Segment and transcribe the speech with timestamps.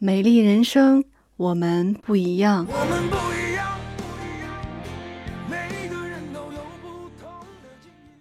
[0.00, 1.02] 美丽人生，
[1.36, 2.64] 我们不一样。
[2.70, 4.54] 我们不一样，不一样，
[5.50, 8.14] 每个人都有不同的境遇。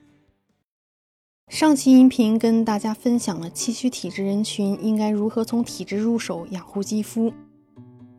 [1.49, 7.31] 上期音频跟大家分享了气虚体质人群应该如何从体质入手养护肌肤。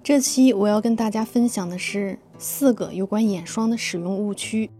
[0.04, 4.70] 这期我要跟大家分享的是四个有关眼霜的使用误区。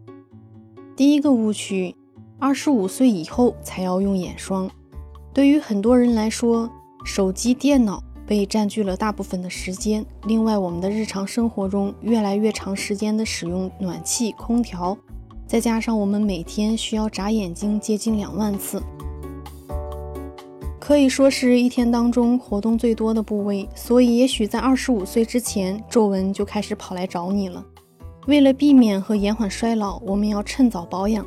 [0.95, 1.97] 第一个误区：
[2.39, 4.71] 二十五岁以后才要用眼霜。
[5.35, 6.71] 对于很多人来说，
[7.05, 8.05] 手机、电脑。
[8.29, 10.05] 被占据了大部分的时间。
[10.27, 14.97] 另外，我们的日常生活中越来越长时间的使用暖气、空调，
[15.47, 18.83] 再加上我们每天需要眨眼睛接近两万次，
[20.79, 23.67] 可以说是一天当中活动最多的部位。
[23.75, 27.65] 所以，也许在二十五岁之前，皱纹就开始跑来找你了。
[28.27, 31.27] 为了避免和延缓衰老，我们要趁早保养。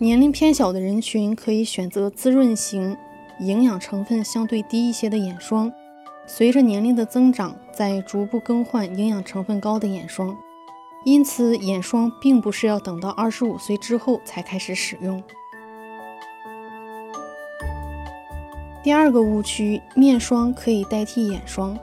[0.00, 2.96] 年龄偏小的人群可以选择滋润型、
[3.38, 5.72] 营养成分相对低一些的眼霜。
[6.34, 10.34] 随着年龄的增长，在逐步更换营养成分高的眼霜，
[11.04, 15.22] 因此眼霜并不是要等到二十五岁之后才开始使用。
[18.82, 21.78] 第二个误区，面霜可以代替眼霜。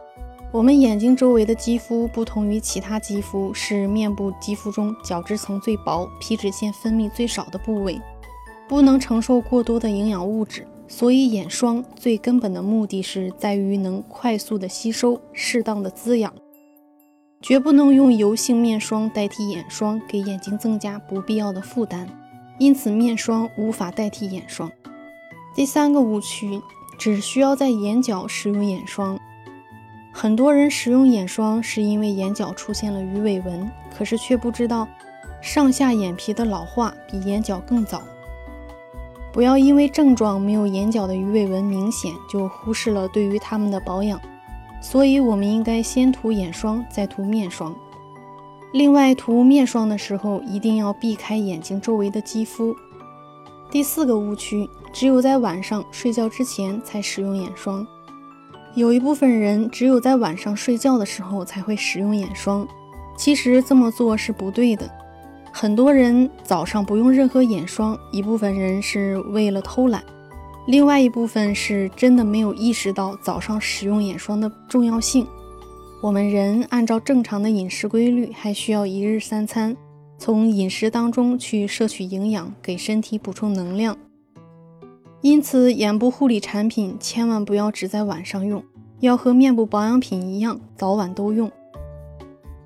[0.51, 8.01] 我们眼睛周围的肌肤不同于其他肌肤，是面部肌肤中角质层最薄、皮脂腺分泌最少的部位，
[8.67, 10.65] 不能承受过多的营养物质。
[10.91, 16.33] 所以，眼霜最根本的目的是在于能快速的吸收、适当的滋养，
[17.39, 22.09] 绝不能用油性面霜代替眼霜，给眼睛增加不必要的负担。
[22.57, 24.69] 因此，面霜无法代替眼霜。
[25.55, 26.59] 第三个误区，
[26.97, 29.17] 只需要在眼角使用眼霜。
[30.11, 34.87] 很多人使用眼霜是因为眼角出现了鱼尾纹，可是却不知道，
[35.39, 38.01] 上下眼皮的老化比眼角更早。
[39.31, 44.19] 不要因为症状没有眼角的鱼尾纹明显，就忽视了对于它们的保养。
[44.81, 47.75] 所以，我们应该先涂眼霜，再涂面霜。
[48.71, 52.75] 另外，涂面霜的时候一定要避开眼睛周围的肌肤。
[53.69, 57.85] 第四个误区，只有在晚上睡觉之前才使用眼霜。
[58.75, 62.67] 有一部分人只有在晚上睡觉的时候才会使用眼霜，
[63.17, 64.89] 其实这么做是不对的。
[65.51, 70.03] 很多人早上不用任何眼霜，一部分人是为了偷懒，
[70.67, 75.27] 另外一部分是真的没有意识到早上使用眼霜的重要性。
[76.01, 79.75] 我们人按照正常的饮食规律，还需要一日三餐，
[80.17, 83.97] 从饮食当中去摄取营养，给身体补充能量。
[85.21, 88.63] 因此，眼部护理产品千万不要只在晚上用，
[89.01, 91.51] 要和面部保养品一样，早晚都用。